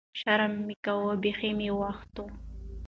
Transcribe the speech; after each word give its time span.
ـ 0.13 0.19
شرم 0.19 0.53
مې 0.65 0.75
کوو 0.85 1.11
بېخ 1.21 1.39
مې 1.57 1.69
وختو. 1.81 2.23